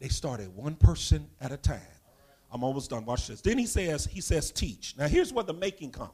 They 0.00 0.08
started 0.08 0.54
one 0.54 0.74
person 0.74 1.28
at 1.40 1.50
a 1.50 1.56
time. 1.56 1.80
I'm 2.50 2.62
almost 2.62 2.90
done. 2.90 3.04
Watch 3.04 3.26
this. 3.26 3.40
Then 3.40 3.58
he 3.58 3.66
says, 3.66 4.06
he 4.06 4.20
says, 4.20 4.50
teach. 4.50 4.94
Now 4.96 5.08
here's 5.08 5.32
where 5.32 5.44
the 5.44 5.54
making 5.54 5.92
comes. 5.92 6.12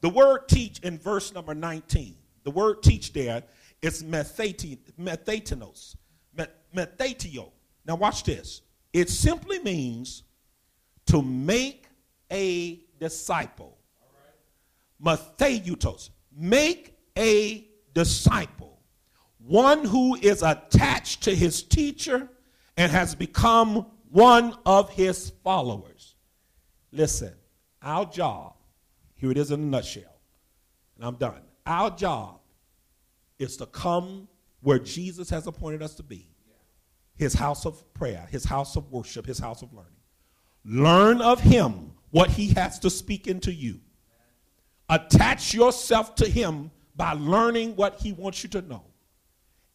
The 0.00 0.08
word 0.08 0.48
teach 0.48 0.78
in 0.80 0.98
verse 0.98 1.32
number 1.32 1.54
19. 1.54 2.16
The 2.44 2.50
word 2.50 2.82
teach 2.82 3.12
there 3.12 3.42
is 3.82 4.02
methatinos. 4.02 5.96
Methatio. 6.74 7.50
Now 7.86 7.96
watch 7.96 8.24
this. 8.24 8.62
It 8.92 9.10
simply 9.10 9.58
means 9.60 10.22
to 11.06 11.22
make 11.22 11.86
a 12.30 12.80
disciple. 13.00 13.75
Matheutos. 15.02 16.10
Make 16.36 16.96
a 17.16 17.66
disciple, 17.94 18.80
one 19.38 19.84
who 19.84 20.16
is 20.16 20.42
attached 20.42 21.22
to 21.22 21.34
his 21.34 21.62
teacher 21.62 22.28
and 22.76 22.92
has 22.92 23.14
become 23.14 23.86
one 24.10 24.54
of 24.66 24.90
his 24.90 25.32
followers. 25.42 26.14
Listen, 26.92 27.32
our 27.82 28.04
job, 28.06 28.54
here 29.14 29.30
it 29.30 29.38
is 29.38 29.50
in 29.50 29.60
a 29.60 29.64
nutshell, 29.64 30.20
and 30.96 31.04
I'm 31.04 31.16
done. 31.16 31.42
Our 31.64 31.90
job 31.90 32.40
is 33.38 33.56
to 33.58 33.66
come 33.66 34.28
where 34.60 34.78
Jesus 34.78 35.30
has 35.30 35.46
appointed 35.46 35.82
us 35.82 35.94
to 35.94 36.02
be 36.02 36.28
his 37.16 37.34
house 37.34 37.64
of 37.64 37.82
prayer, 37.94 38.26
his 38.30 38.44
house 38.44 38.76
of 38.76 38.92
worship, 38.92 39.26
his 39.26 39.38
house 39.38 39.62
of 39.62 39.72
learning. 39.72 39.92
Learn 40.64 41.20
of 41.22 41.40
him 41.40 41.92
what 42.10 42.30
he 42.30 42.48
has 42.48 42.78
to 42.80 42.90
speak 42.90 43.26
into 43.26 43.52
you. 43.52 43.80
Attach 44.88 45.52
yourself 45.52 46.14
to 46.16 46.28
him 46.28 46.70
by 46.94 47.12
learning 47.12 47.76
what 47.76 48.00
he 48.00 48.12
wants 48.12 48.42
you 48.42 48.48
to 48.50 48.62
know. 48.62 48.84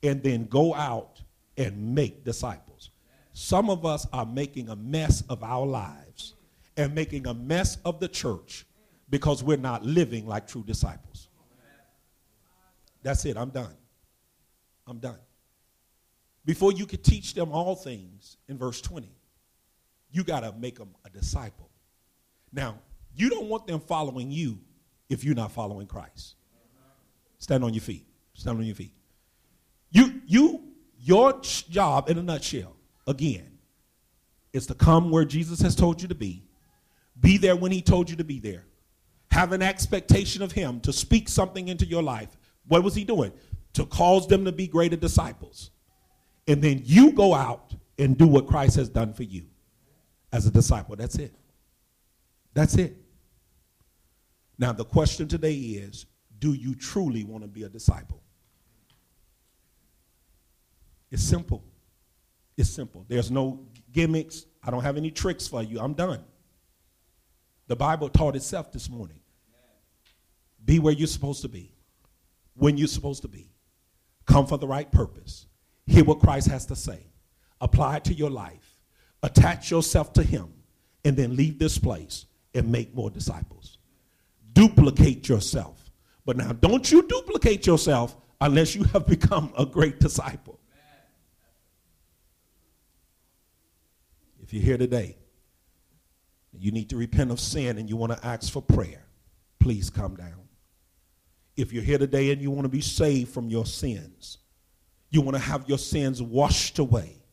And 0.04 0.24
then 0.24 0.46
go 0.46 0.74
out 0.74 1.22
and 1.58 1.94
make 1.94 2.24
disciples. 2.24 2.90
Some 3.34 3.70
of 3.70 3.86
us 3.86 4.08
are 4.12 4.26
making 4.26 4.70
a 4.70 4.76
mess 4.76 5.24
of 5.30 5.44
our 5.44 5.66
lives 5.66 6.34
and 6.78 6.96
making 6.96 7.28
a 7.28 7.34
mess 7.34 7.78
of 7.86 8.00
the 8.00 8.08
church 8.08 8.66
because 9.10 9.44
we're 9.44 9.58
not 9.58 9.86
living 9.86 10.26
like 10.26 10.48
true 10.48 10.64
disciples. 10.66 11.30
That's 13.04 13.26
it. 13.26 13.38
I'm 13.38 13.50
done. 13.50 13.76
I'm 14.88 15.00
done. 15.00 15.20
Before 16.46 16.72
you 16.72 16.86
could 16.86 17.04
teach 17.04 17.34
them 17.34 17.52
all 17.52 17.76
things 17.76 18.38
in 18.48 18.58
verse 18.58 18.82
20, 18.82 19.10
you 20.12 20.24
got 20.24 20.42
to 20.42 20.52
make 20.54 20.78
them 20.78 20.96
a 21.06 21.10
disciple. 21.10 21.70
Now, 22.52 22.80
you 23.16 23.30
don't 23.30 23.48
want 23.48 23.68
them 23.68 23.80
following 23.80 24.32
you 24.32 24.60
if 25.12 25.26
you're 25.26 25.36
not 25.36 25.52
following 25.52 25.88
Christ. 25.88 26.36
Stand 27.38 27.64
on 27.64 27.74
your 27.74 27.82
feet. 27.82 28.08
Stand 28.34 28.58
on 28.58 28.64
your 28.64 28.76
feet. 28.76 28.94
You, 29.92 30.22
you, 30.26 30.64
your 30.98 31.40
job 31.42 32.10
in 32.10 32.18
a 32.18 32.24
nutshell, 32.24 32.76
again, 33.06 33.58
is 34.54 34.68
to 34.68 34.74
come 34.74 35.12
where 35.12 35.26
Jesus 35.26 35.60
has 35.62 35.76
told 35.76 36.02
you 36.02 36.08
to 36.08 36.16
be, 36.16 36.44
be 37.20 37.38
there 37.38 37.56
when 37.56 37.72
he 37.72 37.82
told 37.82 38.10
you 38.10 38.16
to 38.16 38.24
be 38.24 38.40
there, 38.40 38.66
have 39.32 39.52
an 39.52 39.62
expectation 39.62 40.42
of 40.42 40.54
him 40.54 40.80
to 40.82 40.94
speak 40.94 41.28
something 41.28 41.68
into 41.68 41.86
your 41.86 42.04
life. 42.04 42.30
What 42.68 42.84
was 42.84 42.96
he 42.96 43.04
doing? 43.04 43.34
To 43.74 43.86
cause 43.86 44.28
them 44.28 44.46
to 44.46 44.52
be 44.52 44.68
greater 44.68 44.96
disciples. 44.96 45.72
And 46.48 46.62
then 46.62 46.82
you 46.86 47.12
go 47.12 47.34
out 47.34 47.76
and 47.98 48.18
do 48.18 48.28
what 48.28 48.48
Christ 48.48 48.78
has 48.78 48.88
done 48.88 49.14
for 49.14 49.24
you 49.24 49.46
as 50.32 50.46
a 50.48 50.52
disciple. 50.52 50.96
That's 50.96 51.16
it. 51.16 51.34
That's 52.54 52.76
it. 52.76 52.96
Now, 54.62 54.72
the 54.72 54.86
question 54.86 55.28
today 55.28 55.56
is 55.56 56.06
do 56.38 56.54
you 56.54 56.76
truly 56.76 57.24
want 57.24 57.44
to 57.44 57.48
be 57.48 57.64
a 57.64 57.70
disciple? 57.70 58.22
It's 61.10 61.24
simple. 61.24 61.64
It's 62.56 62.70
simple. 62.70 63.04
There's 63.08 63.32
no 63.32 63.66
gimmicks. 63.92 64.46
I 64.64 64.70
don't 64.70 64.84
have 64.84 64.98
any 64.98 65.10
tricks 65.10 65.48
for 65.48 65.64
you. 65.64 65.80
I'm 65.80 65.96
done. 65.96 66.24
The 67.68 67.76
Bible 67.76 68.08
taught 68.08 68.36
itself 68.36 68.72
this 68.72 68.88
morning. 68.88 69.20
Be 70.64 70.78
where 70.78 70.94
you're 70.94 71.08
supposed 71.08 71.42
to 71.42 71.50
be, 71.50 71.74
when 72.54 72.78
you're 72.78 72.88
supposed 72.88 73.24
to 73.24 73.28
be. 73.28 73.50
Come 74.28 74.46
for 74.46 74.60
the 74.60 74.68
right 74.68 74.92
purpose. 74.92 75.48
Hear 75.88 76.04
what 76.04 76.20
Christ 76.20 76.48
has 76.50 76.68
to 76.68 76.76
say. 76.76 77.08
Apply 77.62 77.98
it 77.98 78.04
to 78.06 78.14
your 78.14 78.30
life. 78.30 78.80
Attach 79.24 79.72
yourself 79.72 80.14
to 80.14 80.24
Him. 80.24 80.54
And 81.04 81.18
then 81.18 81.36
leave 81.36 81.58
this 81.58 81.80
place 81.80 82.28
and 82.54 82.72
make 82.72 82.94
more 82.94 83.10
disciples. 83.10 83.80
Duplicate 84.54 85.28
yourself. 85.30 85.92
But 86.26 86.38
now, 86.38 86.52
don't 86.54 86.92
you 86.92 87.04
duplicate 87.04 87.66
yourself 87.66 88.16
unless 88.40 88.76
you 88.76 88.84
have 88.86 89.08
become 89.16 89.54
a 89.58 89.66
great 89.66 90.00
disciple. 90.00 90.60
If 94.42 94.54
you're 94.54 94.64
here 94.64 94.78
today, 94.78 95.18
you 96.58 96.72
need 96.72 96.90
to 96.90 96.98
repent 96.98 97.32
of 97.32 97.40
sin 97.40 97.78
and 97.78 97.90
you 97.90 97.96
want 97.96 98.12
to 98.12 98.28
ask 98.28 98.52
for 98.52 98.62
prayer, 98.62 99.06
please 99.60 99.90
come 99.90 100.16
down. 100.16 100.50
If 101.56 101.72
you're 101.72 101.84
here 101.84 101.98
today 101.98 102.32
and 102.32 102.42
you 102.42 102.52
want 102.52 102.66
to 102.66 102.70
be 102.70 102.82
saved 102.82 103.34
from 103.34 103.50
your 103.50 103.66
sins, 103.66 104.40
you 105.10 105.22
want 105.22 105.36
to 105.36 105.42
have 105.42 105.68
your 105.68 105.78
sins 105.78 106.22
washed 106.22 106.80
away, 106.80 107.24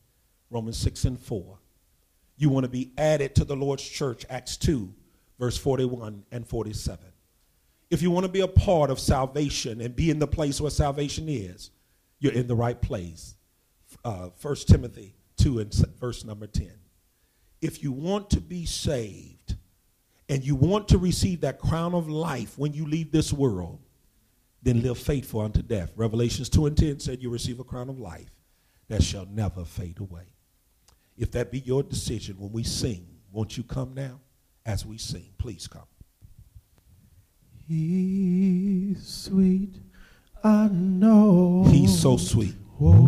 Romans 0.49 0.77
6 0.77 1.05
and 1.05 1.19
4. 1.19 1.59
You 2.37 2.49
want 2.49 2.63
to 2.63 2.69
be 2.69 2.91
added 2.97 3.35
to 3.35 3.45
the 3.45 3.55
Lord's 3.55 3.87
church, 3.87 4.25
Acts 4.29 4.55
2, 4.57 4.93
verse 5.39 5.57
41 5.57 6.23
and 6.31 6.47
47. 6.47 6.97
If 7.89 8.01
you 8.01 8.11
want 8.11 8.25
to 8.25 8.31
be 8.31 8.41
a 8.41 8.47
part 8.47 8.91
of 8.91 8.99
salvation 8.99 9.81
and 9.81 9.95
be 9.95 10.09
in 10.09 10.19
the 10.19 10.27
place 10.27 10.61
where 10.61 10.69
salvation 10.69 11.27
is, 11.27 11.71
you're 12.19 12.33
in 12.33 12.47
the 12.47 12.55
right 12.55 12.79
place. 12.79 13.35
Uh, 14.05 14.29
1 14.41 14.55
Timothy 14.67 15.15
2 15.37 15.59
and 15.59 15.73
verse 15.99 16.23
number 16.23 16.45
10. 16.45 16.71
If 17.61 17.81
you 17.81 17.91
want 17.91 18.29
to 18.31 18.41
be 18.41 18.65
saved 18.65 19.55
and 20.27 20.43
you 20.43 20.55
want 20.55 20.87
to 20.89 20.97
receive 20.97 21.41
that 21.41 21.59
crown 21.59 21.95
of 21.95 22.07
life 22.07 22.57
when 22.57 22.73
you 22.73 22.85
leave 22.85 23.11
this 23.11 23.33
world, 23.33 23.79
then 24.61 24.81
live 24.81 24.97
faithful 24.97 25.41
unto 25.41 25.61
death. 25.61 25.91
Revelations 25.95 26.49
2 26.49 26.67
and 26.67 26.77
10 26.77 26.99
said 26.99 27.21
you 27.21 27.29
receive 27.29 27.59
a 27.59 27.63
crown 27.63 27.89
of 27.89 27.99
life 27.99 28.29
that 28.89 29.01
shall 29.01 29.25
never 29.25 29.65
fade 29.65 29.99
away. 29.99 30.33
If 31.17 31.31
that 31.31 31.51
be 31.51 31.59
your 31.59 31.83
decision 31.83 32.37
when 32.39 32.51
we 32.51 32.63
sing, 32.63 33.07
won't 33.31 33.57
you 33.57 33.63
come 33.63 33.93
now 33.93 34.19
as 34.65 34.85
we 34.85 34.97
sing? 34.97 35.29
Please 35.37 35.67
come. 35.67 35.87
He's 37.69 39.05
sweet, 39.05 39.75
I 40.43 40.69
know. 40.69 41.65
He's 41.67 42.01
so 42.01 42.17
sweet. 42.17 42.55
Oh. 42.81 42.99